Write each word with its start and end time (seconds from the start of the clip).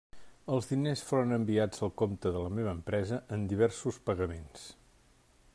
Els 0.53 0.69
diners 0.69 1.03
foren 1.09 1.35
enviats 1.37 1.83
al 1.87 1.93
compte 2.03 2.33
de 2.37 2.43
la 2.47 2.51
meva 2.61 2.75
empresa 2.79 3.23
en 3.37 3.47
diversos 3.55 4.01
pagaments. 4.09 4.69